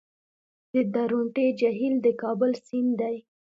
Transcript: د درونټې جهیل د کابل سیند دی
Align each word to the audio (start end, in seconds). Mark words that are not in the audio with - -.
د 0.73 0.75
درونټې 0.93 1.47
جهیل 1.59 1.95
د 2.05 2.07
کابل 2.21 2.51
سیند 2.65 2.91
دی 2.99 3.17